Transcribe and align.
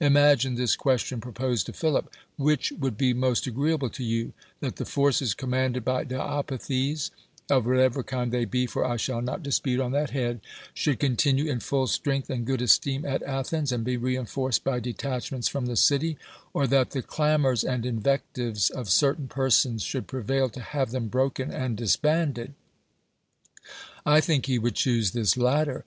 Imagine 0.00 0.56
this 0.56 0.74
question 0.74 1.20
proposed 1.20 1.64
to 1.66 1.72
Philip: 1.72 2.12
"Which 2.36 2.72
would 2.72 2.98
be 2.98 3.12
most 3.14 3.46
agreeable 3.46 3.90
to 3.90 4.02
you, 4.02 4.32
that 4.58 4.74
the 4.74 4.84
forces 4.84 5.34
commanded 5.34 5.84
by 5.84 6.04
Diopithes""— 6.04 7.10
of 7.48 7.64
what 7.64 7.76
ever 7.78 8.02
kind 8.02 8.32
they 8.32 8.44
be, 8.44 8.66
for 8.66 8.84
I 8.84 8.96
shall 8.96 9.22
not 9.22 9.40
dispute 9.44 9.78
on 9.78 9.92
that 9.92 10.10
head— 10.10 10.40
"should 10.74 10.98
continue 10.98 11.48
in 11.48 11.60
full 11.60 11.86
strength 11.86 12.28
and 12.28 12.44
good 12.44 12.60
esteem 12.60 13.04
at 13.04 13.22
Athens, 13.22 13.70
and 13.70 13.84
be 13.84 13.96
reinforced 13.96 14.64
by 14.64 14.80
detachments 14.80 15.46
from 15.46 15.66
the 15.66 15.76
city; 15.76 16.18
or 16.52 16.66
that 16.66 16.90
the 16.90 17.00
clamors 17.00 17.62
and 17.62 17.86
invectives 17.86 18.70
of 18.70 18.90
certain 18.90 19.28
persons 19.28 19.84
should 19.84 20.08
prevail 20.08 20.48
to 20.48 20.60
have 20.60 20.90
them 20.90 21.06
broken 21.06 21.52
and 21.52 21.76
disbanded?" 21.76 22.52
I 24.04 24.20
think 24.22 24.46
he 24.46 24.58
would 24.58 24.74
choose 24.74 25.12
this 25.12 25.36
latter. 25.36 25.84